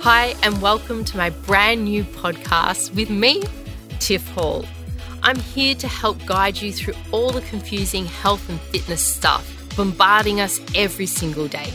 Hi, 0.00 0.34
and 0.42 0.60
welcome 0.60 1.04
to 1.06 1.16
my 1.16 1.30
brand 1.30 1.84
new 1.84 2.04
podcast 2.04 2.94
with 2.94 3.10
me, 3.10 3.42
Tiff 3.98 4.28
Hall. 4.28 4.64
I'm 5.22 5.36
here 5.36 5.74
to 5.76 5.88
help 5.88 6.24
guide 6.26 6.60
you 6.60 6.72
through 6.72 6.94
all 7.12 7.30
the 7.30 7.40
confusing 7.40 8.04
health 8.04 8.48
and 8.48 8.60
fitness 8.60 9.02
stuff 9.02 9.50
bombarding 9.76 10.40
us 10.40 10.60
every 10.74 11.06
single 11.06 11.48
day. 11.48 11.72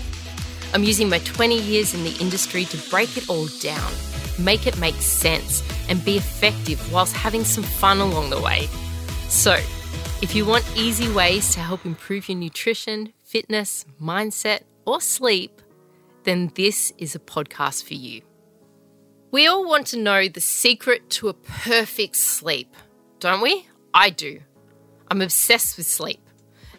I'm 0.74 0.84
using 0.84 1.10
my 1.10 1.18
20 1.20 1.60
years 1.60 1.94
in 1.94 2.04
the 2.04 2.16
industry 2.22 2.66
to 2.66 2.90
break 2.90 3.18
it 3.18 3.28
all 3.28 3.48
down, 3.60 3.92
make 4.40 4.68
it 4.68 4.78
make 4.80 4.96
sense, 4.96 5.64
and 5.90 6.04
be 6.06 6.16
effective 6.16 6.94
whilst 6.94 7.16
having 7.16 7.44
some 7.44 7.64
fun 7.64 8.00
along 8.00 8.30
the 8.30 8.40
way. 8.40 8.68
So, 9.28 9.54
if 10.22 10.36
you 10.36 10.46
want 10.46 10.64
easy 10.76 11.12
ways 11.12 11.54
to 11.56 11.60
help 11.60 11.86
improve 11.86 12.30
your 12.30 12.38
nutrition, 12.38 13.14
fitness, 13.24 13.84
mindset, 14.02 14.62
or 14.86 15.02
sleep, 15.02 15.62
then 16.24 16.52
this 16.56 16.94
is 16.98 17.16
a 17.16 17.20
podcast 17.20 17.84
for 17.84 17.94
you. 17.94 18.22
We 19.32 19.48
all 19.48 19.68
want 19.68 19.88
to 19.88 19.98
know 19.98 20.28
the 20.28 20.42
secret 20.42 21.10
to 21.12 21.30
a 21.30 21.34
perfect 21.34 22.18
sleep, 22.18 22.76
don't 23.20 23.42
we? 23.42 23.68
I 23.94 24.10
do. 24.10 24.42
I'm 25.10 25.22
obsessed 25.22 25.78
with 25.78 25.86
sleep. 25.86 26.20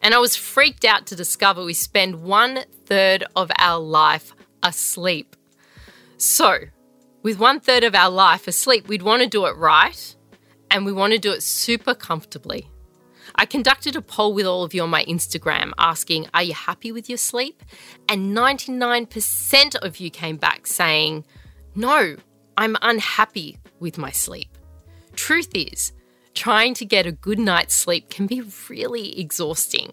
And 0.03 0.15
I 0.15 0.19
was 0.19 0.37
freaked 0.37 0.85
out 0.85 1.07
to 1.07 1.17
discover 1.17 1.65
we 1.65 1.75
spend 1.75 2.23
one 2.23 2.65
third 2.87 3.25
of 3.37 3.51
our 3.59 3.79
life 3.79 4.35
asleep. 4.63 5.37
So, 6.17 6.59
with 7.23 7.39
one 7.39 7.61
third 7.61 7.85
of 7.85 7.95
our 7.95 8.11
life 8.11 8.49
asleep, 8.49 8.89
we'd 8.89 9.03
want 9.03 9.23
to 9.23 9.29
do 9.29 9.47
it 9.47 9.57
right 9.57 10.17
and 10.71 10.85
we 10.85 10.93
want 10.93 11.13
to 11.13 11.19
do 11.19 11.33
it 11.33 11.43
super 11.43 11.95
comfortably. 11.95 12.72
I 13.43 13.45
conducted 13.45 13.97
a 13.97 14.03
poll 14.03 14.35
with 14.35 14.47
all 14.47 14.63
of 14.63 14.73
you 14.73 14.85
on 14.85 14.91
my 14.91 15.05
Instagram 15.07 15.73
asking, 15.77 16.29
Are 16.33 16.45
you 16.45 16.55
happy 16.55 16.93
with 16.93 17.09
your 17.09 17.19
sleep? 17.19 17.65
And 18.09 18.37
99% 18.37 19.75
of 19.83 19.97
you 19.97 20.11
came 20.11 20.37
back 20.37 20.65
saying, 20.65 21.25
No, 21.75 22.15
I'm 22.57 22.77
unhappy 22.83 23.59
with 23.81 23.99
my 23.99 24.13
sleep. 24.13 24.57
Truth 25.17 25.57
is, 25.57 25.93
trying 26.35 26.75
to 26.75 26.85
get 26.85 27.05
a 27.05 27.11
good 27.11 27.41
night's 27.41 27.75
sleep 27.75 28.11
can 28.11 28.29
be 28.29 28.45
really 28.69 29.19
exhausting. 29.19 29.93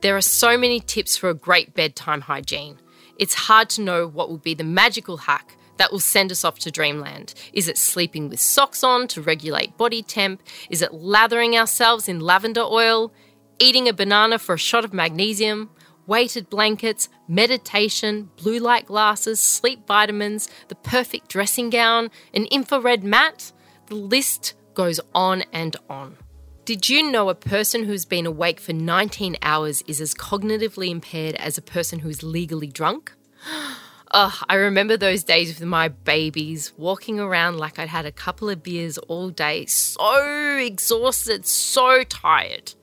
There 0.00 0.16
are 0.16 0.20
so 0.20 0.56
many 0.56 0.78
tips 0.78 1.16
for 1.16 1.30
a 1.30 1.34
great 1.34 1.74
bedtime 1.74 2.20
hygiene. 2.20 2.78
It's 3.18 3.34
hard 3.34 3.70
to 3.70 3.82
know 3.82 4.06
what 4.06 4.30
will 4.30 4.38
be 4.38 4.54
the 4.54 4.62
magical 4.62 5.16
hack 5.16 5.56
that 5.82 5.90
will 5.90 5.98
send 5.98 6.30
us 6.30 6.44
off 6.44 6.60
to 6.60 6.70
dreamland? 6.70 7.34
Is 7.52 7.66
it 7.66 7.76
sleeping 7.76 8.28
with 8.28 8.38
socks 8.38 8.84
on 8.84 9.08
to 9.08 9.20
regulate 9.20 9.76
body 9.76 10.00
temp? 10.00 10.40
Is 10.70 10.80
it 10.80 10.94
lathering 10.94 11.56
ourselves 11.56 12.08
in 12.08 12.20
lavender 12.20 12.60
oil? 12.60 13.12
Eating 13.58 13.88
a 13.88 13.92
banana 13.92 14.38
for 14.38 14.54
a 14.54 14.58
shot 14.58 14.84
of 14.84 14.94
magnesium? 14.94 15.70
Weighted 16.06 16.48
blankets, 16.48 17.08
meditation, 17.26 18.30
blue 18.36 18.60
light 18.60 18.86
glasses, 18.86 19.40
sleep 19.40 19.84
vitamins, 19.84 20.48
the 20.68 20.76
perfect 20.76 21.28
dressing 21.28 21.68
gown, 21.68 22.12
an 22.32 22.44
infrared 22.52 23.02
mat? 23.02 23.50
The 23.86 23.96
list 23.96 24.54
goes 24.74 25.00
on 25.16 25.42
and 25.52 25.74
on. 25.90 26.16
Did 26.64 26.88
you 26.88 27.10
know 27.10 27.28
a 27.28 27.34
person 27.34 27.82
who's 27.82 28.04
been 28.04 28.26
awake 28.26 28.60
for 28.60 28.72
19 28.72 29.36
hours 29.42 29.82
is 29.88 30.00
as 30.00 30.14
cognitively 30.14 30.90
impaired 30.90 31.34
as 31.34 31.58
a 31.58 31.62
person 31.62 31.98
who 31.98 32.08
is 32.08 32.22
legally 32.22 32.68
drunk? 32.68 33.12
Oh, 34.14 34.38
I 34.46 34.56
remember 34.56 34.98
those 34.98 35.24
days 35.24 35.58
with 35.58 35.66
my 35.66 35.88
babies, 35.88 36.74
walking 36.76 37.18
around 37.18 37.56
like 37.56 37.78
I'd 37.78 37.88
had 37.88 38.04
a 38.04 38.12
couple 38.12 38.50
of 38.50 38.62
beers 38.62 38.98
all 38.98 39.30
day, 39.30 39.64
so 39.64 40.58
exhausted, 40.58 41.46
so 41.46 42.04
tired. 42.04 42.74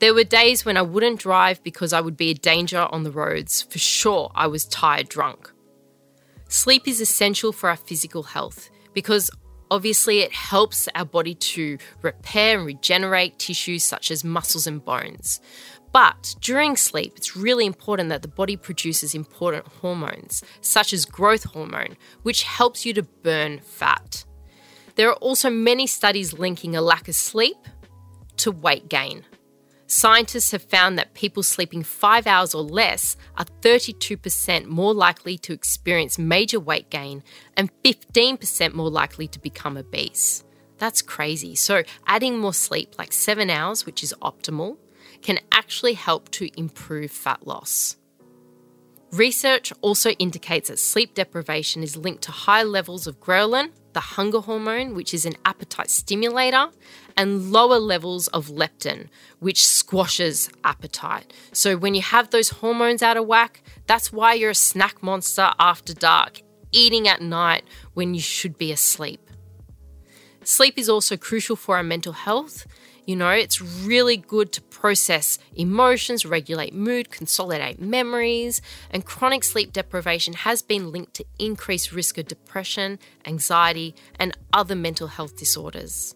There 0.00 0.12
were 0.12 0.24
days 0.24 0.64
when 0.64 0.76
I 0.76 0.82
wouldn't 0.82 1.20
drive 1.20 1.62
because 1.62 1.92
I 1.92 2.00
would 2.00 2.16
be 2.16 2.30
a 2.30 2.34
danger 2.34 2.88
on 2.90 3.04
the 3.04 3.12
roads. 3.12 3.62
For 3.62 3.78
sure, 3.78 4.32
I 4.34 4.48
was 4.48 4.64
tired 4.64 5.08
drunk. 5.08 5.52
Sleep 6.48 6.88
is 6.88 7.00
essential 7.00 7.52
for 7.52 7.70
our 7.70 7.76
physical 7.76 8.24
health 8.24 8.68
because 8.94 9.30
obviously 9.70 10.20
it 10.20 10.32
helps 10.32 10.88
our 10.96 11.04
body 11.04 11.34
to 11.34 11.78
repair 12.02 12.56
and 12.56 12.66
regenerate 12.66 13.38
tissues 13.38 13.84
such 13.84 14.10
as 14.10 14.24
muscles 14.24 14.66
and 14.66 14.84
bones. 14.84 15.40
But 15.98 16.36
during 16.40 16.76
sleep, 16.76 17.14
it's 17.16 17.34
really 17.34 17.66
important 17.66 18.08
that 18.10 18.22
the 18.22 18.28
body 18.28 18.56
produces 18.56 19.16
important 19.16 19.66
hormones, 19.66 20.44
such 20.60 20.92
as 20.92 21.04
growth 21.04 21.42
hormone, 21.42 21.96
which 22.22 22.44
helps 22.44 22.86
you 22.86 22.94
to 22.94 23.02
burn 23.02 23.58
fat. 23.58 24.24
There 24.94 25.08
are 25.10 25.16
also 25.16 25.50
many 25.50 25.88
studies 25.88 26.32
linking 26.32 26.76
a 26.76 26.82
lack 26.82 27.08
of 27.08 27.16
sleep 27.16 27.56
to 28.36 28.52
weight 28.52 28.88
gain. 28.88 29.24
Scientists 29.88 30.52
have 30.52 30.62
found 30.62 30.96
that 31.00 31.14
people 31.14 31.42
sleeping 31.42 31.82
five 31.82 32.28
hours 32.28 32.54
or 32.54 32.62
less 32.62 33.16
are 33.36 33.46
32% 33.60 34.66
more 34.66 34.94
likely 34.94 35.36
to 35.38 35.52
experience 35.52 36.16
major 36.16 36.60
weight 36.60 36.90
gain 36.90 37.24
and 37.56 37.72
15% 37.82 38.72
more 38.72 38.88
likely 38.88 39.26
to 39.26 39.40
become 39.40 39.76
obese. 39.76 40.44
That's 40.76 41.02
crazy. 41.02 41.56
So, 41.56 41.82
adding 42.06 42.38
more 42.38 42.54
sleep, 42.54 42.96
like 43.00 43.12
seven 43.12 43.50
hours, 43.50 43.84
which 43.84 44.04
is 44.04 44.14
optimal, 44.22 44.76
can 45.22 45.38
actually 45.52 45.94
help 45.94 46.30
to 46.32 46.48
improve 46.58 47.10
fat 47.10 47.46
loss. 47.46 47.96
Research 49.12 49.72
also 49.80 50.10
indicates 50.12 50.68
that 50.68 50.78
sleep 50.78 51.14
deprivation 51.14 51.82
is 51.82 51.96
linked 51.96 52.22
to 52.24 52.30
high 52.30 52.62
levels 52.62 53.06
of 53.06 53.18
ghrelin, 53.20 53.70
the 53.94 54.00
hunger 54.00 54.40
hormone, 54.40 54.94
which 54.94 55.14
is 55.14 55.24
an 55.24 55.32
appetite 55.46 55.88
stimulator, 55.88 56.68
and 57.16 57.50
lower 57.50 57.78
levels 57.78 58.28
of 58.28 58.48
leptin, 58.48 59.08
which 59.38 59.64
squashes 59.64 60.50
appetite. 60.62 61.32
So, 61.52 61.78
when 61.78 61.94
you 61.94 62.02
have 62.02 62.28
those 62.30 62.50
hormones 62.50 63.02
out 63.02 63.16
of 63.16 63.26
whack, 63.26 63.62
that's 63.86 64.12
why 64.12 64.34
you're 64.34 64.50
a 64.50 64.54
snack 64.54 65.02
monster 65.02 65.52
after 65.58 65.94
dark, 65.94 66.42
eating 66.70 67.08
at 67.08 67.22
night 67.22 67.64
when 67.94 68.12
you 68.12 68.20
should 68.20 68.58
be 68.58 68.70
asleep. 68.70 69.20
Sleep 70.44 70.78
is 70.78 70.88
also 70.88 71.16
crucial 71.16 71.56
for 71.56 71.76
our 71.76 71.82
mental 71.82 72.12
health 72.12 72.66
you 73.08 73.16
know, 73.16 73.30
it's 73.30 73.62
really 73.62 74.18
good 74.18 74.52
to 74.52 74.60
process 74.60 75.38
emotions, 75.54 76.26
regulate 76.26 76.74
mood, 76.74 77.10
consolidate 77.10 77.80
memories, 77.80 78.60
and 78.90 79.02
chronic 79.02 79.44
sleep 79.44 79.72
deprivation 79.72 80.34
has 80.34 80.60
been 80.60 80.92
linked 80.92 81.14
to 81.14 81.24
increased 81.38 81.90
risk 81.90 82.18
of 82.18 82.28
depression, 82.28 82.98
anxiety, 83.24 83.94
and 84.20 84.36
other 84.52 84.74
mental 84.74 85.06
health 85.06 85.38
disorders. 85.38 86.14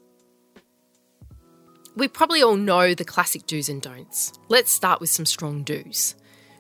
We 1.96 2.08
probably 2.08 2.42
all 2.42 2.56
know 2.56 2.92
the 2.92 3.06
classic 3.06 3.46
do's 3.46 3.70
and 3.70 3.80
don'ts. 3.80 4.34
Let's 4.50 4.70
start 4.70 5.00
with 5.00 5.08
some 5.08 5.24
strong 5.24 5.62
do's. 5.62 6.14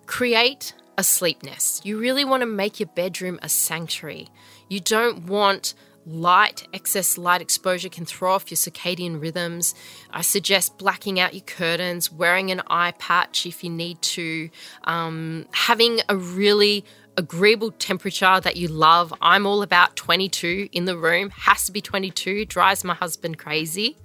Create 0.06 0.72
a 0.96 1.04
sleep 1.04 1.42
nest. 1.42 1.84
You 1.84 1.98
really 1.98 2.24
want 2.24 2.40
to 2.40 2.46
make 2.46 2.80
your 2.80 2.88
bedroom 2.94 3.38
a 3.42 3.50
sanctuary. 3.50 4.28
You 4.70 4.80
don't 4.80 5.26
want 5.26 5.74
light, 6.06 6.66
excess 6.72 7.16
light 7.16 7.40
exposure 7.40 7.88
can 7.88 8.04
throw 8.04 8.32
off 8.32 8.50
your 8.50 8.56
circadian 8.56 9.20
rhythms. 9.20 9.74
I 10.10 10.22
suggest 10.22 10.78
blacking 10.78 11.20
out 11.20 11.34
your 11.34 11.42
curtains, 11.42 12.10
wearing 12.10 12.50
an 12.50 12.62
eye 12.68 12.92
patch 12.98 13.46
if 13.46 13.62
you 13.62 13.70
need 13.70 14.00
to, 14.02 14.50
um, 14.84 15.46
having 15.52 16.00
a 16.08 16.16
really 16.16 16.84
agreeable 17.16 17.70
temperature 17.72 18.40
that 18.40 18.56
you 18.56 18.68
love. 18.68 19.12
I'm 19.20 19.46
all 19.46 19.62
about 19.62 19.96
22 19.96 20.68
in 20.72 20.86
the 20.86 20.96
room, 20.96 21.30
has 21.30 21.66
to 21.66 21.72
be 21.72 21.80
22, 21.80 22.46
drives 22.46 22.84
my 22.84 22.94
husband 22.94 23.38
crazy. 23.38 23.96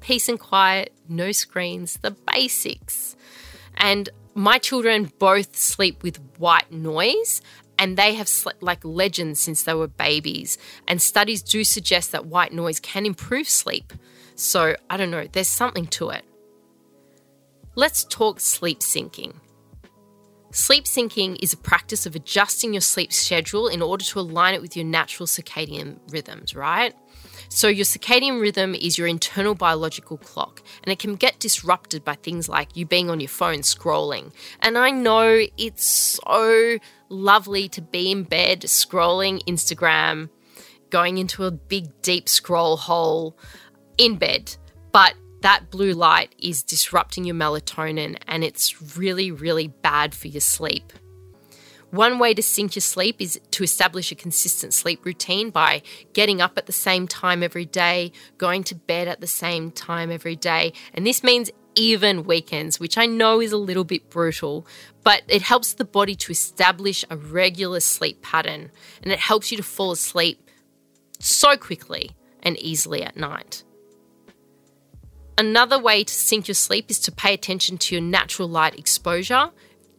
Peace 0.00 0.28
and 0.28 0.38
quiet, 0.38 0.92
no 1.08 1.32
screens, 1.32 1.98
the 2.02 2.10
basics. 2.10 3.16
And 3.76 4.08
my 4.34 4.58
children 4.58 5.12
both 5.18 5.56
sleep 5.56 6.02
with 6.02 6.18
white 6.38 6.70
noise 6.70 7.40
and 7.78 7.96
they 7.96 8.14
have 8.14 8.28
slept 8.28 8.62
like 8.62 8.84
legends 8.84 9.40
since 9.40 9.62
they 9.62 9.74
were 9.74 9.88
babies. 9.88 10.58
And 10.86 11.00
studies 11.00 11.42
do 11.42 11.64
suggest 11.64 12.12
that 12.12 12.26
white 12.26 12.52
noise 12.52 12.80
can 12.80 13.06
improve 13.06 13.48
sleep. 13.48 13.92
So 14.34 14.76
I 14.90 14.96
don't 14.96 15.10
know, 15.10 15.26
there's 15.30 15.48
something 15.48 15.86
to 15.88 16.10
it. 16.10 16.24
Let's 17.74 18.04
talk 18.04 18.40
sleep 18.40 18.80
syncing. 18.80 19.34
Sleep 20.52 20.84
syncing 20.84 21.36
is 21.42 21.52
a 21.52 21.56
practice 21.56 22.06
of 22.06 22.14
adjusting 22.14 22.72
your 22.72 22.80
sleep 22.80 23.12
schedule 23.12 23.66
in 23.66 23.82
order 23.82 24.04
to 24.04 24.20
align 24.20 24.54
it 24.54 24.62
with 24.62 24.76
your 24.76 24.84
natural 24.84 25.26
circadian 25.26 25.98
rhythms, 26.12 26.54
right? 26.54 26.94
So, 27.48 27.66
your 27.66 27.84
circadian 27.84 28.40
rhythm 28.40 28.76
is 28.76 28.96
your 28.96 29.08
internal 29.08 29.56
biological 29.56 30.16
clock, 30.16 30.62
and 30.84 30.92
it 30.92 31.00
can 31.00 31.16
get 31.16 31.40
disrupted 31.40 32.04
by 32.04 32.14
things 32.14 32.48
like 32.48 32.76
you 32.76 32.86
being 32.86 33.10
on 33.10 33.18
your 33.18 33.28
phone 33.28 33.58
scrolling. 33.58 34.32
And 34.60 34.78
I 34.78 34.92
know 34.92 35.44
it's 35.56 35.84
so 35.84 36.78
lovely 37.14 37.68
to 37.70 37.80
be 37.80 38.10
in 38.10 38.24
bed 38.24 38.62
scrolling 38.62 39.42
Instagram, 39.44 40.28
going 40.90 41.18
into 41.18 41.44
a 41.44 41.50
big, 41.50 42.02
deep 42.02 42.28
scroll 42.28 42.76
hole 42.76 43.36
in 43.98 44.16
bed, 44.16 44.56
but 44.92 45.14
that 45.42 45.70
blue 45.70 45.92
light 45.92 46.34
is 46.38 46.62
disrupting 46.62 47.24
your 47.24 47.36
melatonin 47.36 48.16
and 48.26 48.42
it's 48.42 48.96
really, 48.96 49.30
really 49.30 49.68
bad 49.68 50.14
for 50.14 50.28
your 50.28 50.40
sleep. 50.40 50.92
One 51.90 52.18
way 52.18 52.34
to 52.34 52.42
sync 52.42 52.74
your 52.74 52.80
sleep 52.80 53.20
is 53.20 53.38
to 53.52 53.62
establish 53.62 54.10
a 54.10 54.16
consistent 54.16 54.74
sleep 54.74 55.04
routine 55.04 55.50
by 55.50 55.82
getting 56.12 56.40
up 56.40 56.58
at 56.58 56.66
the 56.66 56.72
same 56.72 57.06
time 57.06 57.42
every 57.42 57.66
day, 57.66 58.10
going 58.36 58.64
to 58.64 58.74
bed 58.74 59.06
at 59.06 59.20
the 59.20 59.28
same 59.28 59.70
time 59.70 60.10
every 60.10 60.34
day. 60.34 60.72
And 60.92 61.06
this 61.06 61.22
means 61.22 61.52
even 61.76 62.24
weekends, 62.24 62.78
which 62.80 62.98
I 62.98 63.06
know 63.06 63.40
is 63.40 63.52
a 63.52 63.56
little 63.56 63.84
bit 63.84 64.10
brutal, 64.10 64.66
but 65.02 65.22
it 65.28 65.42
helps 65.42 65.74
the 65.74 65.84
body 65.84 66.14
to 66.16 66.32
establish 66.32 67.04
a 67.10 67.16
regular 67.16 67.80
sleep 67.80 68.22
pattern 68.22 68.70
and 69.02 69.12
it 69.12 69.18
helps 69.18 69.50
you 69.50 69.56
to 69.56 69.62
fall 69.62 69.92
asleep 69.92 70.50
so 71.20 71.56
quickly 71.56 72.10
and 72.42 72.58
easily 72.58 73.02
at 73.02 73.16
night. 73.16 73.62
Another 75.36 75.78
way 75.78 76.04
to 76.04 76.14
sync 76.14 76.46
your 76.46 76.54
sleep 76.54 76.90
is 76.90 77.00
to 77.00 77.12
pay 77.12 77.34
attention 77.34 77.76
to 77.78 77.94
your 77.94 78.02
natural 78.02 78.48
light 78.48 78.78
exposure. 78.78 79.50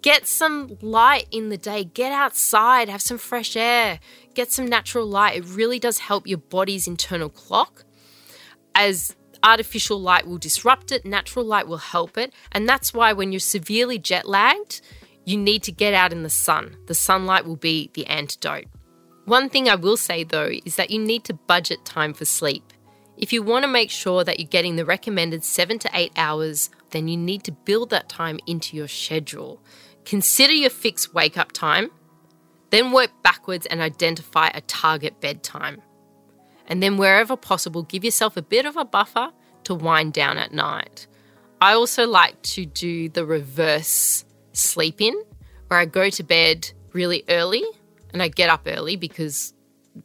Get 0.01 0.27
some 0.27 0.77
light 0.81 1.27
in 1.31 1.49
the 1.49 1.57
day, 1.57 1.83
get 1.83 2.11
outside, 2.11 2.89
have 2.89 3.01
some 3.01 3.17
fresh 3.17 3.55
air, 3.57 3.99
get 4.33 4.51
some 4.51 4.65
natural 4.65 5.05
light. 5.05 5.37
It 5.37 5.45
really 5.47 5.79
does 5.79 5.97
help 5.97 6.27
your 6.27 6.37
body's 6.37 6.87
internal 6.87 7.29
clock. 7.29 7.83
As 8.73 9.15
artificial 9.45 10.01
light 10.01 10.27
will 10.27 10.37
disrupt 10.37 10.91
it, 10.91 11.05
natural 11.05 11.45
light 11.45 11.67
will 11.67 11.77
help 11.77 12.17
it. 12.17 12.33
And 12.51 12.67
that's 12.67 12.93
why 12.93 13.13
when 13.13 13.31
you're 13.31 13.39
severely 13.39 13.99
jet 13.99 14.27
lagged, 14.27 14.81
you 15.23 15.37
need 15.37 15.63
to 15.63 15.71
get 15.71 15.93
out 15.93 16.11
in 16.11 16.23
the 16.23 16.29
sun. 16.29 16.75
The 16.87 16.93
sunlight 16.95 17.45
will 17.45 17.55
be 17.55 17.91
the 17.93 18.05
antidote. 18.07 18.65
One 19.25 19.49
thing 19.49 19.69
I 19.69 19.75
will 19.75 19.97
say 19.97 20.23
though 20.23 20.51
is 20.65 20.75
that 20.75 20.91
you 20.91 20.99
need 20.99 21.23
to 21.25 21.33
budget 21.33 21.85
time 21.85 22.13
for 22.13 22.25
sleep. 22.25 22.73
If 23.17 23.31
you 23.31 23.41
want 23.41 23.63
to 23.63 23.71
make 23.71 23.89
sure 23.89 24.23
that 24.23 24.39
you're 24.39 24.47
getting 24.47 24.75
the 24.75 24.85
recommended 24.85 25.43
seven 25.43 25.79
to 25.79 25.89
eight 25.93 26.11
hours, 26.17 26.69
then 26.91 27.07
you 27.07 27.15
need 27.15 27.43
to 27.45 27.51
build 27.51 27.89
that 27.91 28.09
time 28.09 28.39
into 28.45 28.75
your 28.75 28.89
schedule. 28.89 29.63
Consider 30.03 30.53
your 30.53 30.69
fixed 30.69 31.13
wake 31.13 31.37
up 31.37 31.51
time, 31.51 31.89
then 32.71 32.91
work 32.91 33.11
backwards 33.23 33.65
and 33.67 33.81
identify 33.81 34.47
a 34.47 34.61
target 34.61 35.21
bedtime. 35.21 35.81
And 36.67 36.81
then, 36.81 36.97
wherever 36.97 37.35
possible, 37.35 37.83
give 37.83 38.03
yourself 38.03 38.37
a 38.37 38.41
bit 38.41 38.65
of 38.65 38.75
a 38.75 38.85
buffer 38.85 39.31
to 39.65 39.75
wind 39.75 40.13
down 40.13 40.37
at 40.37 40.51
night. 40.51 41.07
I 41.61 41.73
also 41.73 42.07
like 42.07 42.41
to 42.41 42.65
do 42.65 43.09
the 43.09 43.25
reverse 43.25 44.25
sleep 44.53 45.01
in, 45.01 45.15
where 45.67 45.79
I 45.79 45.85
go 45.85 46.09
to 46.09 46.23
bed 46.23 46.71
really 46.93 47.23
early 47.29 47.63
and 48.13 48.21
I 48.21 48.29
get 48.29 48.49
up 48.49 48.63
early 48.65 48.95
because 48.95 49.53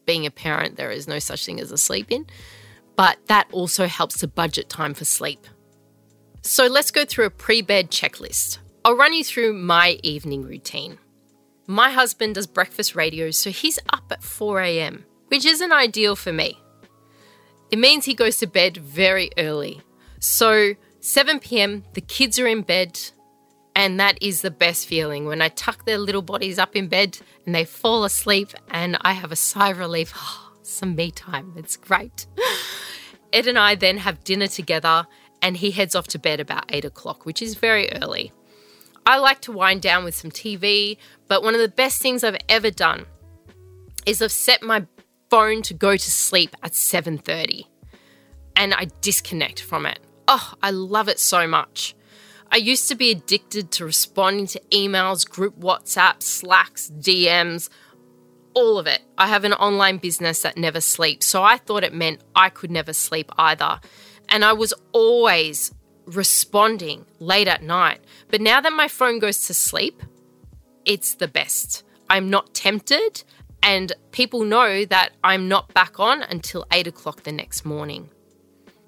being 0.05 0.27
a 0.27 0.31
parent, 0.31 0.77
there 0.77 0.91
is 0.91 1.09
no 1.09 1.19
such 1.19 1.45
thing 1.45 1.61
as 1.61 1.73
a 1.73 1.79
sleep 1.79 2.11
in 2.11 2.27
but 3.01 3.17
that 3.29 3.49
also 3.51 3.87
helps 3.87 4.19
to 4.19 4.29
budget 4.29 4.69
time 4.69 4.93
for 4.93 5.07
sleep. 5.07 5.47
So 6.43 6.67
let's 6.67 6.91
go 6.91 7.07
through 7.07 7.25
a 7.25 7.31
pre 7.31 7.63
bed 7.63 7.91
checklist. 7.91 8.59
I'll 8.85 8.95
run 8.95 9.15
you 9.15 9.25
through 9.25 9.55
my 9.55 9.99
evening 10.03 10.43
routine. 10.43 10.99
My 11.67 11.93
husband 11.93 12.35
does 12.35 12.47
breakfast 12.47 12.95
radio, 12.95 13.31
so 13.31 13.49
he's 13.49 13.79
up 13.91 14.05
at 14.11 14.23
4 14.23 14.61
a.m., 14.61 15.07
which 15.31 15.45
isn't 15.45 15.73
ideal 15.73 16.17
for 16.17 16.33
me. 16.33 16.59
It 17.71 17.79
means 17.79 18.05
he 18.05 18.15
goes 18.15 18.37
to 18.39 18.47
bed 18.47 18.77
very 18.77 19.31
early. 19.39 19.81
So, 20.19 20.75
7 21.01 21.39
p.m., 21.39 21.85
the 21.95 22.01
kids 22.01 22.39
are 22.39 22.47
in 22.47 22.63
bed, 22.63 22.99
and 23.77 23.99
that 24.01 24.19
is 24.21 24.43
the 24.43 24.51
best 24.51 24.87
feeling 24.87 25.27
when 25.27 25.41
I 25.41 25.49
tuck 25.49 25.87
their 25.87 25.99
little 25.99 26.23
bodies 26.23 26.59
up 26.59 26.75
in 26.75 26.89
bed 26.89 27.19
and 27.47 27.55
they 27.55 27.65
fall 27.65 28.05
asleep, 28.05 28.53
and 28.71 28.99
I 29.03 29.13
have 29.13 29.33
a 29.33 29.37
sigh 29.37 29.71
of 29.71 29.79
relief. 29.79 30.13
some 30.63 30.95
me 30.95 31.11
time. 31.11 31.53
It's 31.57 31.77
great. 31.77 32.27
Ed 33.33 33.47
and 33.47 33.59
I 33.59 33.75
then 33.75 33.99
have 33.99 34.25
dinner 34.25 34.47
together, 34.47 35.07
and 35.43 35.57
he 35.57 35.71
heads 35.71 35.95
off 35.95 36.09
to 36.09 36.19
bed 36.19 36.41
about 36.41 36.65
eight 36.71 36.85
o'clock, 36.85 37.25
which 37.25 37.41
is 37.41 37.55
very 37.55 37.91
early. 37.93 38.33
I 39.07 39.19
like 39.19 39.41
to 39.43 39.53
wind 39.53 39.83
down 39.83 40.05
with 40.05 40.15
some 40.15 40.31
TV, 40.31 40.97
but 41.29 41.43
one 41.43 41.55
of 41.55 41.61
the 41.61 41.69
best 41.69 42.03
things 42.03 42.23
I've 42.23 42.37
ever 42.49 42.71
done 42.71 43.07
is 44.07 44.21
I've 44.21 44.33
set 44.33 44.63
my 44.63 44.87
phone 45.31 45.63
to 45.63 45.75
go 45.75 45.97
to 45.97 46.11
sleep 46.11 46.57
at 46.63 46.73
7:30 46.73 47.67
and 48.57 48.75
I 48.75 48.89
disconnect 49.01 49.61
from 49.63 49.87
it. 49.87 50.01
Oh, 50.29 50.55
I 50.63 50.71
love 50.71 51.09
it 51.09 51.19
so 51.19 51.47
much. 51.47 51.95
I 52.53 52.57
used 52.57 52.89
to 52.89 52.97
be 52.97 53.13
addicted 53.13 53.71
to 53.73 53.85
responding 53.85 54.47
to 54.49 54.61
emails, 54.73 55.29
group 55.29 55.59
WhatsApp, 55.59 56.23
Slacks, 56.23 56.91
DMs, 56.91 57.69
all 58.55 58.79
of 58.79 58.89
it. 58.89 59.03
I 59.17 59.29
have 59.29 59.45
an 59.45 59.53
online 59.53 59.99
business 59.99 60.43
that 60.43 60.57
never 60.57 60.81
sleeps. 60.81 61.27
So 61.27 61.45
I 61.45 61.59
thought 61.59 61.85
it 61.85 61.95
meant 61.95 62.23
I 62.35 62.49
could 62.49 62.71
never 62.71 62.93
sleep 62.93 63.31
either. 63.39 63.81
And 64.29 64.45
I 64.45 64.53
was 64.53 64.75
always 64.93 65.73
responding 66.07 67.07
late 67.21 67.47
at 67.49 67.63
night. 67.63 68.01
But 68.29 68.41
now 68.41 68.61
that 68.61 68.73
my 68.73 68.89
phone 68.89 69.21
goes 69.21 69.47
to 69.47 69.55
sleep, 69.55 70.03
it's 70.85 71.15
the 71.15 71.29
best. 71.29 71.85
I'm 72.09 72.31
not 72.31 72.53
tempted, 72.53 73.23
and 73.63 73.93
people 74.13 74.45
know 74.45 74.85
that 74.87 75.11
I'm 75.23 75.49
not 75.49 75.73
back 75.75 76.01
on 76.01 76.23
until 76.23 76.67
eight 76.73 76.87
o'clock 76.87 77.23
the 77.23 77.33
next 77.33 77.65
morning. 77.65 78.11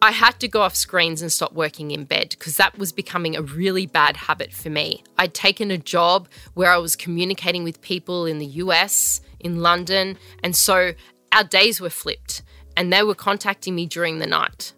I 0.01 0.11
had 0.11 0.41
to 0.41 0.49
go 0.49 0.63
off 0.63 0.75
screens 0.75 1.23
and 1.23 1.31
stop 1.31 1.53
working 1.53 1.93
in 1.93 2.05
bed 2.05 2.31
because 2.31 2.57
that 2.57 2.77
was 2.77 2.91
becoming 2.91 3.37
a 3.37 3.43
really 3.43 3.87
bad 3.87 4.17
habit 4.17 4.53
for 4.53 4.69
me. 4.69 5.05
I'd 5.17 5.33
taken 5.33 5.71
a 5.71 5.79
job 5.79 6.29
where 6.55 6.73
I 6.73 6.79
was 6.79 6.97
communicating 6.97 7.63
with 7.63 7.81
people 7.83 8.27
in 8.27 8.39
the 8.39 8.47
US, 8.47 9.21
in 9.39 9.61
London, 9.61 10.19
and 10.43 10.57
so 10.57 10.95
our 11.31 11.45
days 11.45 11.81
were 11.81 11.89
flipped 11.89 12.43
and 12.77 12.93
they 12.93 13.05
were 13.05 13.15
contacting 13.15 13.77
me 13.77 13.87
during 13.87 14.19
the 14.19 14.27
night. 14.27 14.73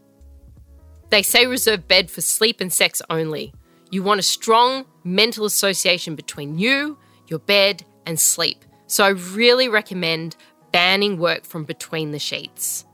They 1.09 1.23
say 1.23 1.47
reserve 1.47 1.89
bed 1.89 2.11
for 2.11 2.21
sleep 2.21 2.61
and 2.61 2.73
sex 2.73 3.01
only. 3.09 3.55
You 3.91 4.03
want 4.03 4.21
a 4.21 4.25
strong 4.25 4.85
mental 5.05 5.47
association 5.47 6.17
between 6.17 6.59
you, 6.59 6.99
your 7.29 7.39
bed, 7.39 7.85
and 8.05 8.21
sleep. 8.21 8.65
So 8.87 9.05
I 9.05 9.09
really 9.09 9.69
recommend 9.69 10.37
banning 10.73 11.19
work 11.19 11.45
from 11.45 11.65
between 11.65 12.11
the 12.11 12.19
sheets. 12.19 12.85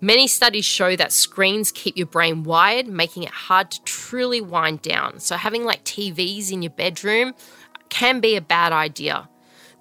Many 0.00 0.26
studies 0.26 0.64
show 0.64 0.96
that 0.96 1.12
screens 1.12 1.70
keep 1.70 1.96
your 1.96 2.08
brain 2.08 2.42
wired, 2.42 2.88
making 2.88 3.22
it 3.22 3.30
hard 3.30 3.70
to 3.70 3.84
truly 3.84 4.40
wind 4.40 4.82
down. 4.82 5.20
So, 5.20 5.36
having 5.36 5.64
like 5.64 5.84
TVs 5.84 6.50
in 6.50 6.60
your 6.60 6.72
bedroom 6.72 7.34
can 7.88 8.18
be 8.18 8.34
a 8.34 8.40
bad 8.40 8.72
idea. 8.72 9.28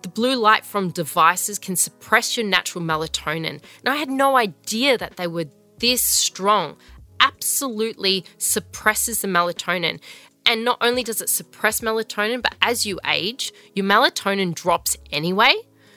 The 0.03 0.09
blue 0.09 0.35
light 0.35 0.63
from 0.63 0.89
devices 0.91 1.57
can 1.57 1.75
suppress 1.75 2.37
your 2.37 2.45
natural 2.45 2.83
melatonin. 2.83 3.61
And 3.79 3.87
I 3.87 3.95
had 3.95 4.09
no 4.09 4.35
idea 4.37 4.97
that 4.97 5.17
they 5.17 5.27
were 5.27 5.45
this 5.79 6.03
strong. 6.03 6.77
Absolutely 7.19 8.25
suppresses 8.37 9.21
the 9.21 9.27
melatonin. 9.27 9.99
And 10.45 10.65
not 10.65 10.77
only 10.81 11.03
does 11.03 11.21
it 11.21 11.29
suppress 11.29 11.81
melatonin, 11.81 12.41
but 12.41 12.55
as 12.61 12.85
you 12.85 12.99
age, 13.05 13.53
your 13.73 13.85
melatonin 13.85 14.53
drops 14.53 14.97
anyway. 15.11 15.53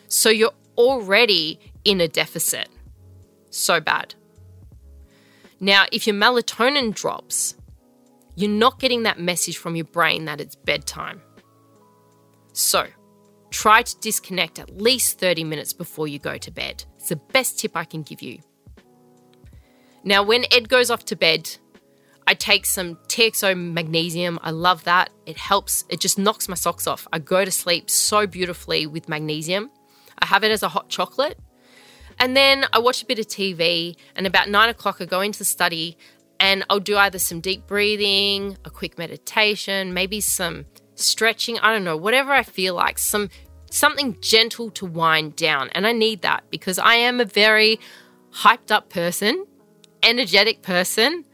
So 0.08 0.28
you're 0.28 0.52
already 0.76 1.58
in 1.84 2.00
a 2.00 2.08
deficit 2.08 2.68
so 3.54 3.80
bad. 3.80 4.14
Now, 5.60 5.86
if 5.92 6.06
your 6.06 6.16
melatonin 6.16 6.94
drops, 6.94 7.54
you're 8.36 8.50
not 8.50 8.80
getting 8.80 9.04
that 9.04 9.18
message 9.18 9.56
from 9.56 9.76
your 9.76 9.84
brain 9.86 10.24
that 10.24 10.40
it's 10.40 10.56
bedtime. 10.56 11.22
So, 12.52 12.86
try 13.50 13.82
to 13.82 14.00
disconnect 14.00 14.58
at 14.58 14.76
least 14.80 15.18
30 15.20 15.44
minutes 15.44 15.72
before 15.72 16.08
you 16.08 16.18
go 16.18 16.36
to 16.36 16.50
bed. 16.50 16.84
It's 16.96 17.08
the 17.08 17.16
best 17.16 17.58
tip 17.58 17.76
I 17.76 17.84
can 17.84 18.02
give 18.02 18.22
you. 18.22 18.40
Now, 20.02 20.22
when 20.22 20.44
Ed 20.50 20.68
goes 20.68 20.90
off 20.90 21.04
to 21.06 21.16
bed, 21.16 21.56
I 22.26 22.34
take 22.34 22.66
some 22.66 22.96
TXO 23.08 23.56
magnesium. 23.56 24.38
I 24.42 24.50
love 24.50 24.84
that. 24.84 25.10
It 25.26 25.36
helps, 25.36 25.84
it 25.88 26.00
just 26.00 26.18
knocks 26.18 26.48
my 26.48 26.54
socks 26.54 26.86
off. 26.86 27.06
I 27.12 27.18
go 27.18 27.44
to 27.44 27.50
sleep 27.50 27.90
so 27.90 28.26
beautifully 28.26 28.86
with 28.86 29.08
magnesium. 29.08 29.70
I 30.18 30.26
have 30.26 30.44
it 30.44 30.50
as 30.50 30.62
a 30.62 30.68
hot 30.68 30.88
chocolate 30.88 31.38
and 32.18 32.36
then 32.36 32.66
I 32.72 32.78
watch 32.78 33.02
a 33.02 33.06
bit 33.06 33.18
of 33.18 33.26
TV, 33.26 33.96
and 34.14 34.26
about 34.26 34.48
nine 34.48 34.68
o'clock, 34.68 35.00
I 35.00 35.04
go 35.04 35.20
into 35.20 35.40
the 35.40 35.44
study 35.44 35.96
and 36.40 36.64
I'll 36.68 36.80
do 36.80 36.96
either 36.96 37.18
some 37.18 37.40
deep 37.40 37.66
breathing, 37.66 38.58
a 38.64 38.70
quick 38.70 38.98
meditation, 38.98 39.94
maybe 39.94 40.20
some 40.20 40.66
stretching, 40.94 41.58
I 41.60 41.72
don't 41.72 41.84
know, 41.84 41.96
whatever 41.96 42.32
I 42.32 42.42
feel 42.42 42.74
like, 42.74 42.98
some 42.98 43.30
something 43.70 44.16
gentle 44.20 44.70
to 44.70 44.86
wind 44.86 45.36
down. 45.36 45.68
And 45.70 45.86
I 45.86 45.92
need 45.92 46.22
that 46.22 46.44
because 46.50 46.78
I 46.78 46.94
am 46.94 47.20
a 47.20 47.24
very 47.24 47.80
hyped 48.32 48.70
up 48.70 48.88
person, 48.88 49.46
energetic 50.02 50.62
person, 50.62 51.24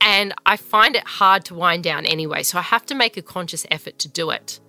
and 0.00 0.34
I 0.44 0.56
find 0.56 0.96
it 0.96 1.06
hard 1.06 1.44
to 1.46 1.54
wind 1.54 1.84
down 1.84 2.06
anyway. 2.06 2.42
So 2.42 2.58
I 2.58 2.62
have 2.62 2.86
to 2.86 2.94
make 2.94 3.16
a 3.16 3.22
conscious 3.22 3.66
effort 3.70 3.98
to 4.00 4.08
do 4.08 4.30
it. 4.30 4.60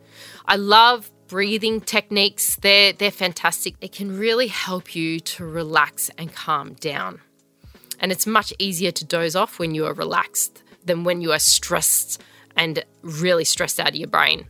I 0.45 0.55
love 0.55 1.11
breathing 1.27 1.81
techniques, 1.81 2.55
they're, 2.55 2.93
they're 2.93 3.11
fantastic. 3.11 3.79
They 3.79 3.87
can 3.87 4.17
really 4.17 4.47
help 4.47 4.95
you 4.95 5.19
to 5.19 5.45
relax 5.45 6.09
and 6.17 6.33
calm 6.33 6.73
down. 6.73 7.19
And 7.99 8.11
it's 8.11 8.25
much 8.25 8.53
easier 8.59 8.91
to 8.91 9.05
doze 9.05 9.35
off 9.35 9.59
when 9.59 9.75
you 9.75 9.85
are 9.85 9.93
relaxed 9.93 10.63
than 10.85 11.03
when 11.03 11.21
you 11.21 11.31
are 11.33 11.39
stressed 11.39 12.21
and 12.55 12.83
really 13.01 13.43
stressed 13.43 13.79
out 13.79 13.89
of 13.89 13.95
your 13.95 14.07
brain. 14.07 14.47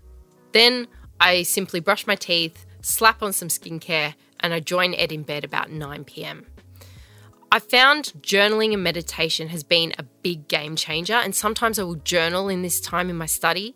Then 0.52 0.88
I 1.20 1.44
simply 1.44 1.80
brush 1.80 2.06
my 2.06 2.16
teeth, 2.16 2.66
slap 2.82 3.24
on 3.24 3.34
some 3.34 3.48
skincare, 3.48 4.14
and 4.40 4.54
I 4.54 4.60
join 4.60 4.94
Ed 4.94 5.12
in 5.12 5.24
bed 5.24 5.44
about 5.44 5.72
9 5.72 6.04
pm. 6.06 6.46
I 7.52 7.60
found 7.60 8.12
journaling 8.22 8.74
and 8.74 8.84
meditation 8.84 9.48
has 9.50 9.64
been 9.64 9.94
a 9.98 10.04
big 10.04 10.48
game 10.48 10.76
changer, 10.76 11.14
and 11.14 11.34
sometimes 11.34 11.80
I 11.80 11.84
will 11.84 11.96
journal 11.96 12.50
in 12.50 12.62
this 12.62 12.82
time 12.82 13.10
in 13.10 13.16
my 13.16 13.26
study. 13.26 13.76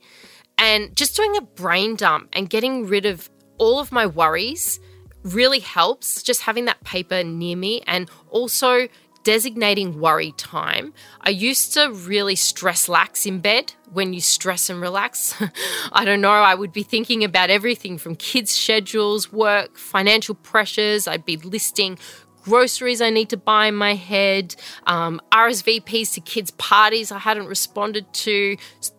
And 0.58 0.96
just 0.96 1.16
doing 1.16 1.38
a 1.38 1.42
brain 1.42 1.96
dump 1.96 2.30
and 2.34 2.50
getting 2.50 2.86
rid 2.86 3.06
of 3.06 3.30
all 3.58 3.80
of 3.80 3.92
my 3.92 4.06
worries 4.06 4.80
really 5.24 5.60
helps. 5.60 6.22
Just 6.22 6.42
having 6.42 6.66
that 6.66 6.84
paper 6.84 7.24
near 7.24 7.56
me 7.56 7.82
and 7.88 8.10
also 8.30 8.88
designating 9.24 10.00
worry 10.00 10.34
time. 10.34 10.94
I 11.22 11.30
used 11.30 11.74
to 11.74 11.92
really 11.92 12.36
stress 12.36 12.90
lax 12.90 13.26
in 13.26 13.40
bed. 13.40 13.74
When 13.92 14.14
you 14.14 14.22
stress 14.22 14.70
and 14.70 14.82
relax, 14.82 15.36
I 15.92 16.06
don't 16.06 16.22
know, 16.22 16.32
I 16.32 16.56
would 16.56 16.74
be 16.74 16.84
thinking 16.84 17.24
about 17.24 17.50
everything 17.50 17.98
from 17.98 18.16
kids' 18.16 18.52
schedules, 18.52 19.32
work, 19.32 19.78
financial 19.78 20.36
pressures. 20.36 21.08
I'd 21.08 21.26
be 21.26 21.38
listing 21.38 22.00
groceries 22.42 23.02
I 23.02 23.10
need 23.10 23.30
to 23.30 23.38
buy 23.38 23.68
in 23.68 23.76
my 23.76 23.96
head, 23.96 24.56
um, 24.86 25.22
RSVPs 25.32 26.14
to 26.14 26.22
kids' 26.22 26.52
parties 26.52 27.12
I 27.12 27.20
hadn't 27.20 27.48
responded 27.48 28.12
to. 28.14 28.58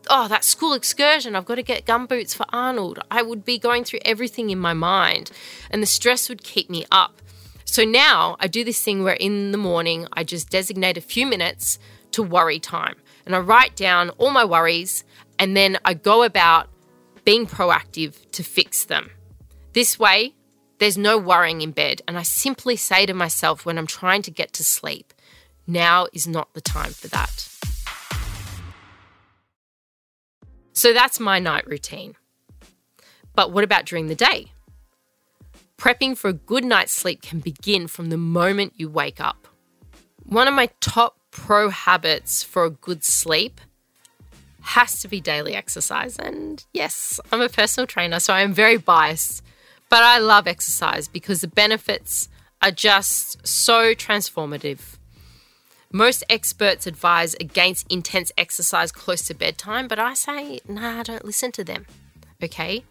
Oh, 0.09 0.29
that 0.29 0.45
school 0.45 0.73
excursion, 0.73 1.37
I've 1.37 1.45
got 1.45 1.57
to 1.57 1.63
get 1.63 1.85
gumboots 1.85 2.35
for 2.35 2.47
Arnold. 2.51 3.01
I 3.11 3.23
would 3.23 3.45
be 3.45 3.59
going 3.59 3.85
through 3.85 4.01
everything 4.05 4.51
in 4.51 4.59
my 4.59 4.73
mind, 4.73 5.31
and 5.71 5.83
the 5.83 5.87
stress 5.87 6.29
would 6.29 6.43
keep 6.43 6.71
me 6.71 6.85
up. 6.91 7.21
So 7.65 7.85
now 7.85 8.37
I 8.41 8.49
do 8.49 8.65
this 8.65 8.83
thing 8.83 9.03
where 9.03 9.15
in 9.15 9.53
the 9.53 9.59
morning 9.59 10.07
I 10.13 10.25
just 10.25 10.51
designate 10.51 10.97
a 10.97 11.01
few 11.01 11.27
minutes 11.27 11.79
to 12.13 12.23
worry 12.23 12.59
time, 12.59 12.97
and 13.25 13.35
I 13.35 13.39
write 13.39 13.77
down 13.77 14.11
all 14.11 14.31
my 14.31 14.45
worries, 14.45 15.05
and 15.39 15.57
then 15.57 15.79
I 15.85 15.95
go 15.95 16.23
about 16.23 16.69
being 17.25 17.47
proactive 17.47 18.31
to 18.33 18.43
fix 18.43 18.85
them. 18.85 19.11
This 19.73 19.99
way, 19.99 20.35
there's 20.83 20.99
no 20.99 21.17
worrying 21.17 21.63
in 21.63 21.71
bed, 21.71 22.03
and 22.09 22.19
I 22.19 22.25
simply 22.25 22.75
say 22.75 23.07
to 23.07 23.15
myself 23.15 23.65
when 23.65 23.79
I'm 23.79 23.87
trying 23.87 24.23
to 24.23 24.33
get 24.33 24.53
to 24.55 24.65
sleep, 24.65 25.15
now 25.65 26.09
is 26.13 26.27
not 26.27 26.55
the 26.55 26.61
time 26.61 26.91
for 26.91 27.07
that. 27.07 27.49
So 30.73 30.93
that's 30.93 31.21
my 31.21 31.39
night 31.39 31.69
routine. 31.69 32.17
But 33.37 33.53
what 33.53 33.63
about 33.63 33.87
during 33.87 34.09
the 34.09 34.17
day? 34.17 34.51
Prepping 35.79 36.17
for 36.17 36.31
a 36.31 36.33
good 36.33 36.65
night's 36.65 36.93
sleep 36.93 37.23
can 37.23 37.39
begin 37.39 37.87
from 37.87 38.11
the 38.11 38.17
moment 38.17 38.73
you 38.75 38.89
wake 38.89 39.21
up. 39.21 39.47
One 40.25 40.49
of 40.49 40.55
my 40.55 40.69
top 40.81 41.17
pro 41.31 41.69
habits 41.69 42.43
for 42.43 42.65
a 42.65 42.71
good 42.71 43.05
sleep 43.05 43.61
has 44.63 45.01
to 45.03 45.07
be 45.07 45.21
daily 45.21 45.55
exercise. 45.55 46.17
And 46.17 46.65
yes, 46.73 47.21
I'm 47.31 47.41
a 47.41 47.49
personal 47.49 47.87
trainer, 47.87 48.19
so 48.19 48.35
I 48.35 48.41
am 48.41 48.53
very 48.53 48.79
biased 48.79 49.45
but 49.93 50.03
I 50.03 50.17
love 50.17 50.47
exercise 50.47 51.07
because 51.07 51.43
the 51.43 51.49
benefits 51.49 52.31
are 52.63 52.71
just 52.71 53.47
so 53.47 53.93
transformative. 53.93 54.97
Most 55.93 56.25
experts 56.31 56.87
advise 56.87 57.35
against 57.35 57.93
intense 57.93 58.33
exercise 58.39 58.91
close 58.91 59.21
to 59.27 59.35
bedtime, 59.35 59.89
but 59.89 59.99
I 59.99 60.15
say, 60.15 60.61
nah, 60.67 61.03
don't 61.03 61.27
listen 61.27 61.53
to 61.53 61.63
them. 61.63 61.85
Okay? 62.43 62.85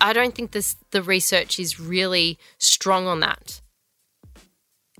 I 0.00 0.12
don't 0.12 0.32
think 0.32 0.52
this, 0.52 0.76
the 0.92 1.02
research 1.02 1.58
is 1.58 1.80
really 1.80 2.38
strong 2.58 3.08
on 3.08 3.18
that. 3.18 3.60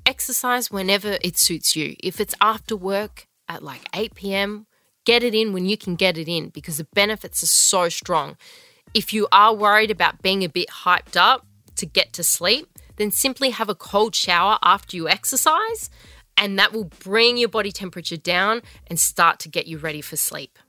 Exercise 0.05 0.73
whenever 0.73 1.19
it 1.23 1.39
suits 1.39 1.77
you. 1.77 1.95
If 2.01 2.21
it's 2.21 2.35
after 2.41 2.75
work 2.75 3.29
at 3.49 3.63
like 3.63 3.89
8 3.95 4.17
p.m., 4.17 4.67
get 5.05 5.23
it 5.23 5.37
in 5.37 5.53
when 5.53 5.67
you 5.67 5.77
can 5.77 5.95
get 5.95 6.19
it 6.19 6.27
in 6.27 6.49
because 6.49 6.79
the 6.79 6.89
benefits 6.95 7.45
are 7.45 7.47
so 7.47 7.89
strong. 7.89 8.37
If 8.95 9.13
you 9.13 9.27
are 9.33 9.53
worried 9.53 9.91
about 9.91 10.23
being 10.23 10.45
a 10.45 10.49
bit 10.49 10.69
hyped 10.69 11.17
up 11.17 11.45
to 11.77 11.85
get 11.85 12.13
to 12.13 12.23
sleep, 12.23 12.79
then 12.97 13.11
simply 13.11 13.51
have 13.51 13.69
a 13.69 13.75
cold 13.75 14.15
shower 14.15 14.57
after 14.63 14.97
you 14.97 15.09
exercise, 15.09 15.91
and 16.39 16.57
that 16.61 16.73
will 16.73 16.85
bring 16.85 17.37
your 17.37 17.49
body 17.49 17.73
temperature 17.73 18.17
down 18.17 18.63
and 18.87 18.99
start 19.01 19.41
to 19.41 19.49
get 19.49 19.67
you 19.67 19.79
ready 19.79 20.01
for 20.01 20.17
sleep. 20.17 20.61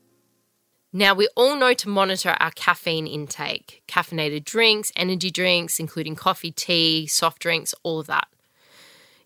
Now, 0.91 1.13
we 1.13 1.27
all 1.35 1.55
know 1.55 1.73
to 1.75 1.89
monitor 1.89 2.35
our 2.39 2.51
caffeine 2.51 3.05
intake 3.05 3.83
caffeinated 3.87 4.43
drinks, 4.43 4.91
energy 4.95 5.29
drinks, 5.29 5.79
including 5.79 6.15
coffee, 6.15 6.51
tea, 6.51 7.05
soft 7.05 7.41
drinks, 7.41 7.75
all 7.83 7.99
of 7.99 8.07
that. 8.07 8.27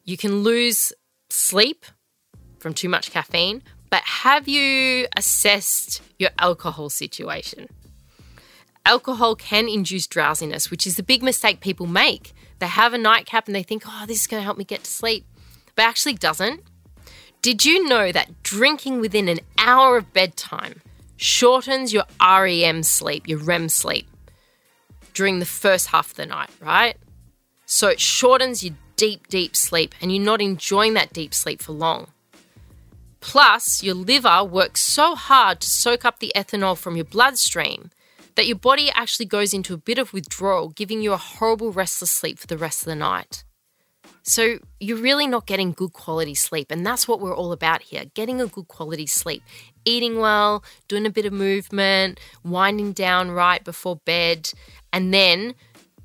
You 0.03 0.18
can 0.18 0.44
lose 0.44 0.91
sleep 1.29 1.86
from 2.58 2.74
too 2.74 2.89
much 2.89 3.12
caffeine, 3.12 3.62
but 3.89 4.03
have 4.03 4.48
you 4.50 5.08
assessed 5.15 6.01
your 6.18 6.32
alcohol 6.38 6.89
situation? 6.89 7.70
Alcohol 8.89 9.36
can 9.36 9.69
induce 9.69 10.08
drowsiness, 10.08 10.72
which 10.72 10.88
is 10.88 10.96
the 10.96 11.03
big 11.03 11.22
mistake 11.22 11.60
people 11.60 11.86
make. 11.86 12.34
They 12.58 12.65
have 12.65 12.91
a 12.91 12.98
nightcap 12.98 13.46
and 13.46 13.55
they 13.55 13.62
think, 13.62 13.84
oh, 13.86 14.05
this 14.08 14.22
is 14.22 14.27
going 14.27 14.41
to 14.41 14.43
help 14.43 14.58
me 14.58 14.63
get 14.63 14.84
to 14.84 14.89
sleep, 14.89 15.25
but 15.75 15.84
actually 15.84 16.15
doesn't. 16.15 16.62
Did 17.43 17.65
you 17.65 17.88
know 17.88 18.12
that 18.12 18.41
drinking 18.41 19.00
within 19.00 19.29
an 19.29 19.41
hour 19.60 19.96
of 19.96 20.12
bedtime 20.12 20.81
shortens 21.17 21.93
your 21.93 22.05
REM 22.19 22.81
sleep, 22.81 23.27
your 23.27 23.38
REM 23.38 23.69
sleep, 23.69 24.08
during 25.13 25.38
the 25.38 25.46
first 25.46 25.88
half 25.88 26.10
of 26.10 26.17
the 26.17 26.25
night, 26.25 26.50
right? 26.60 26.98
So 27.67 27.89
it 27.89 28.00
shortens 28.00 28.63
your 28.63 28.75
deep, 28.96 29.27
deep 29.27 29.55
sleep, 29.55 29.93
and 30.01 30.12
you're 30.12 30.25
not 30.25 30.41
enjoying 30.41 30.96
that 30.96 31.13
deep 31.13 31.36
sleep 31.36 31.62
for 31.62 31.74
long. 31.74 32.08
Plus, 33.22 33.84
your 33.84 33.96
liver 33.96 34.43
works 34.43 34.81
so 34.81 35.13
hard 35.13 35.62
to 35.62 35.69
soak 35.69 36.05
up 36.05 36.17
the 36.17 36.34
ethanol 36.36 36.75
from 36.75 36.96
your 36.96 37.05
bloodstream 37.05 37.91
that 38.39 38.48
your 38.48 38.55
body 38.55 38.89
actually 38.96 39.25
goes 39.25 39.53
into 39.53 39.74
a 39.74 39.77
bit 39.77 39.98
of 39.98 40.13
withdrawal, 40.13 40.69
giving 40.69 41.01
you 41.01 41.12
a 41.12 41.17
horrible 41.17 41.74
restless 41.74 42.10
sleep 42.10 42.39
for 42.39 42.48
the 42.48 42.58
rest 42.58 42.81
of 42.81 42.86
the 42.86 42.96
night. 42.96 43.43
So 44.24 44.60
you're 44.79 44.96
really 44.96 45.27
not 45.27 45.46
getting 45.46 45.74
good 45.74 45.91
quality 45.91 46.36
sleep. 46.36 46.72
And 46.72 46.86
that's 46.86 47.05
what 47.05 47.19
we're 47.19 47.36
all 47.36 47.51
about 47.51 47.81
here 47.81 48.05
getting 48.13 48.39
a 48.39 48.48
good 48.48 48.69
quality 48.69 49.08
sleep, 49.08 49.43
eating 49.84 50.19
well, 50.19 50.63
doing 50.88 51.05
a 51.05 51.10
bit 51.10 51.25
of 51.25 51.34
movement, 51.34 52.17
winding 52.46 52.93
down 52.93 53.31
right 53.31 53.62
before 53.62 53.98
bed, 54.05 54.53
and 54.93 55.13
then 55.13 55.53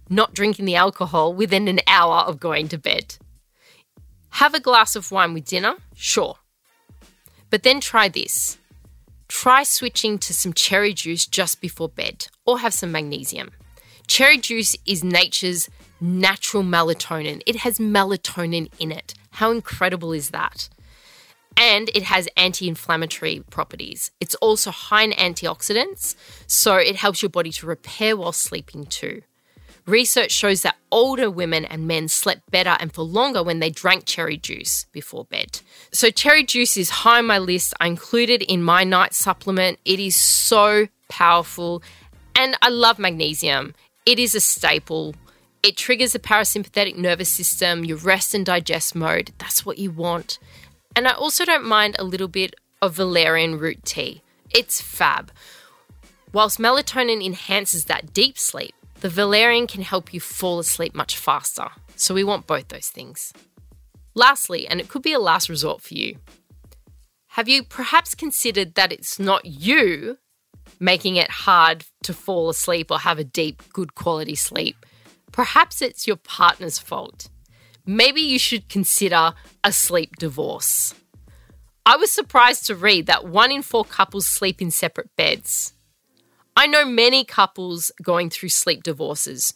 not 0.08 0.34
drinking 0.34 0.64
the 0.64 0.74
alcohol 0.74 1.32
within 1.32 1.68
an 1.68 1.78
hour 1.86 2.22
of 2.22 2.40
going 2.40 2.66
to 2.66 2.78
bed. 2.78 3.16
Have 4.30 4.54
a 4.54 4.60
glass 4.60 4.96
of 4.96 5.12
wine 5.12 5.34
with 5.34 5.44
dinner? 5.44 5.76
Sure. 5.94 6.34
But 7.48 7.62
then 7.62 7.78
try 7.78 8.08
this 8.08 8.58
try 9.28 9.62
switching 9.62 10.18
to 10.18 10.34
some 10.34 10.52
cherry 10.52 10.92
juice 10.92 11.26
just 11.26 11.60
before 11.60 11.88
bed 11.88 12.26
or 12.44 12.58
have 12.58 12.74
some 12.74 12.92
magnesium. 12.92 13.50
Cherry 14.06 14.38
juice 14.38 14.76
is 14.86 15.02
nature's 15.02 15.68
natural 16.00 16.62
melatonin. 16.62 17.42
It 17.46 17.56
has 17.56 17.78
melatonin 17.78 18.70
in 18.78 18.92
it. 18.92 19.14
How 19.30 19.50
incredible 19.50 20.12
is 20.12 20.30
that? 20.30 20.68
And 21.56 21.90
it 21.94 22.02
has 22.04 22.28
anti 22.36 22.68
inflammatory 22.68 23.42
properties. 23.50 24.10
It's 24.20 24.34
also 24.36 24.70
high 24.70 25.04
in 25.04 25.12
antioxidants, 25.12 26.16
so 26.46 26.76
it 26.76 26.96
helps 26.96 27.22
your 27.22 27.30
body 27.30 27.50
to 27.52 27.66
repair 27.66 28.16
while 28.16 28.32
sleeping 28.32 28.86
too. 28.86 29.22
Research 29.86 30.32
shows 30.32 30.62
that 30.62 30.76
older 30.90 31.30
women 31.30 31.64
and 31.64 31.86
men 31.86 32.08
slept 32.08 32.50
better 32.50 32.76
and 32.80 32.92
for 32.92 33.02
longer 33.02 33.42
when 33.42 33.60
they 33.60 33.70
drank 33.70 34.04
cherry 34.06 34.36
juice 34.36 34.86
before 34.92 35.24
bed. 35.24 35.60
So, 35.92 36.10
cherry 36.10 36.44
juice 36.44 36.76
is 36.76 36.90
high 36.90 37.18
on 37.18 37.26
my 37.26 37.38
list. 37.38 37.74
I 37.80 37.86
included 37.86 38.42
in 38.42 38.62
my 38.62 38.84
night 38.84 39.14
supplement. 39.14 39.78
It 39.84 40.00
is 40.00 40.16
so 40.16 40.88
powerful. 41.08 41.82
And 42.34 42.56
I 42.62 42.68
love 42.68 42.98
magnesium, 42.98 43.74
it 44.06 44.18
is 44.18 44.34
a 44.34 44.40
staple. 44.40 45.14
It 45.62 45.78
triggers 45.78 46.12
the 46.12 46.18
parasympathetic 46.18 46.96
nervous 46.96 47.30
system, 47.30 47.86
your 47.86 47.96
rest 47.96 48.34
and 48.34 48.44
digest 48.44 48.94
mode. 48.94 49.32
That's 49.38 49.64
what 49.64 49.78
you 49.78 49.90
want. 49.90 50.38
And 50.94 51.08
I 51.08 51.12
also 51.12 51.46
don't 51.46 51.64
mind 51.64 51.96
a 51.98 52.04
little 52.04 52.28
bit 52.28 52.54
of 52.82 52.94
valerian 52.94 53.58
root 53.58 53.82
tea. 53.84 54.20
It's 54.50 54.82
fab. 54.82 55.32
Whilst 56.34 56.58
melatonin 56.58 57.24
enhances 57.24 57.86
that 57.86 58.12
deep 58.12 58.36
sleep, 58.36 58.74
the 59.04 59.10
valerian 59.10 59.66
can 59.66 59.82
help 59.82 60.14
you 60.14 60.18
fall 60.18 60.58
asleep 60.58 60.94
much 60.94 61.18
faster. 61.18 61.68
So 61.94 62.14
we 62.14 62.24
want 62.24 62.46
both 62.46 62.68
those 62.68 62.88
things. 62.88 63.34
Lastly, 64.14 64.66
and 64.66 64.80
it 64.80 64.88
could 64.88 65.02
be 65.02 65.12
a 65.12 65.18
last 65.18 65.50
resort 65.50 65.82
for 65.82 65.92
you, 65.92 66.16
have 67.26 67.46
you 67.46 67.64
perhaps 67.64 68.14
considered 68.14 68.76
that 68.76 68.92
it's 68.92 69.18
not 69.18 69.44
you 69.44 70.16
making 70.80 71.16
it 71.16 71.30
hard 71.30 71.84
to 72.04 72.14
fall 72.14 72.48
asleep 72.48 72.90
or 72.90 73.00
have 73.00 73.18
a 73.18 73.24
deep, 73.24 73.62
good 73.74 73.94
quality 73.94 74.34
sleep? 74.34 74.86
Perhaps 75.32 75.82
it's 75.82 76.06
your 76.06 76.16
partner's 76.16 76.78
fault. 76.78 77.28
Maybe 77.84 78.22
you 78.22 78.38
should 78.38 78.70
consider 78.70 79.34
a 79.62 79.70
sleep 79.70 80.16
divorce. 80.16 80.94
I 81.84 81.98
was 81.98 82.10
surprised 82.10 82.64
to 82.68 82.74
read 82.74 83.04
that 83.08 83.26
one 83.26 83.52
in 83.52 83.60
four 83.60 83.84
couples 83.84 84.26
sleep 84.26 84.62
in 84.62 84.70
separate 84.70 85.14
beds. 85.14 85.73
I 86.56 86.66
know 86.66 86.84
many 86.84 87.24
couples 87.24 87.90
going 88.02 88.30
through 88.30 88.50
sleep 88.50 88.82
divorces. 88.82 89.54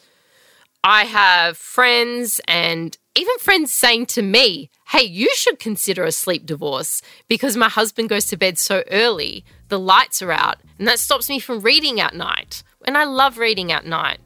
I 0.82 1.04
have 1.04 1.56
friends 1.56 2.40
and 2.46 2.96
even 3.14 3.36
friends 3.38 3.72
saying 3.72 4.06
to 4.06 4.22
me, 4.22 4.70
hey, 4.88 5.02
you 5.02 5.28
should 5.34 5.58
consider 5.58 6.04
a 6.04 6.12
sleep 6.12 6.46
divorce 6.46 7.02
because 7.28 7.56
my 7.56 7.68
husband 7.68 8.08
goes 8.08 8.26
to 8.26 8.36
bed 8.36 8.58
so 8.58 8.84
early, 8.90 9.44
the 9.68 9.78
lights 9.78 10.22
are 10.22 10.32
out, 10.32 10.58
and 10.78 10.86
that 10.86 11.00
stops 11.00 11.28
me 11.28 11.40
from 11.40 11.60
reading 11.60 12.00
at 12.00 12.14
night. 12.14 12.62
And 12.86 12.96
I 12.96 13.04
love 13.04 13.38
reading 13.38 13.72
at 13.72 13.84
night. 13.84 14.18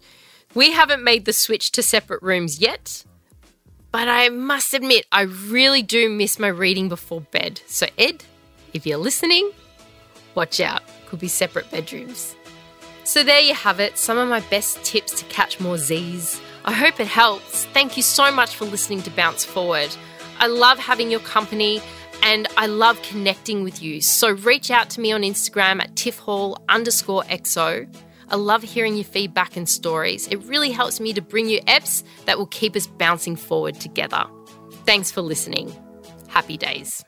We 0.55 0.73
haven't 0.73 1.03
made 1.03 1.25
the 1.25 1.33
switch 1.33 1.73
to 1.73 1.83
separate 1.83 2.23
rooms 2.23 2.61
yet, 2.61 3.05
but 3.91 4.09
I 4.09 4.29
must 4.29 4.75
admit, 4.75 5.07
I 5.11 5.23
really 5.23 5.83
do 5.83 6.11
miss 6.11 6.39
my 6.39 6.49
reading 6.49 6.89
before 6.89 7.23
bed. 7.23 7.63
So, 7.67 7.87
Ed, 7.97 8.25
if 8.75 8.87
you're 8.87 8.99
listening, 8.99 9.51
watch 10.35 10.61
out. 10.61 10.83
Could 11.07 11.21
be 11.21 11.29
separate 11.29 11.71
bedrooms. 11.71 12.35
So, 13.05 13.23
there 13.23 13.41
you 13.41 13.55
have 13.55 13.81
it 13.81 13.99
some 13.99 14.19
of 14.19 14.29
my 14.29 14.41
best 14.41 14.83
tips 14.85 15.19
to 15.21 15.25
catch 15.27 15.61
more 15.61 15.79
Z's. 15.79 16.41
I 16.65 16.73
hope 16.73 17.01
it 17.01 17.09
helps. 17.09 17.65
Thank 17.67 17.97
you 17.97 18.03
so 18.03 18.31
much 18.31 18.55
for 18.55 18.65
listening 18.65 19.03
to 19.03 19.11
Bounce 19.11 19.45
Forward. 19.45 19.95
I 20.39 20.47
love 20.47 20.79
having 20.79 21.11
your 21.11 21.21
company 21.21 21.81
and 22.23 22.47
I 22.57 22.67
love 22.67 23.03
connecting 23.03 23.65
with 23.65 23.83
you. 23.83 24.01
So 24.01 24.31
reach 24.31 24.71
out 24.71 24.91
to 24.91 25.01
me 25.01 25.13
on 25.13 25.23
Instagram 25.23 25.83
at 25.83 25.95
tiffhall 25.95 26.57
underscore 26.69 27.25
XO. 27.25 27.93
I 28.29 28.37
love 28.37 28.63
hearing 28.63 28.95
your 28.95 29.05
feedback 29.05 29.57
and 29.57 29.69
stories. 29.69 30.27
It 30.29 30.37
really 30.45 30.71
helps 30.71 31.01
me 31.01 31.13
to 31.13 31.21
bring 31.21 31.49
you 31.49 31.61
EPs 31.63 32.03
that 32.25 32.39
will 32.39 32.47
keep 32.47 32.77
us 32.77 32.87
bouncing 32.87 33.37
forward 33.37 33.79
together. 33.81 34.25
Thanks 34.87 35.11
for 35.11 35.21
listening. 35.21 35.75
Happy 36.29 36.57
days. 36.57 37.05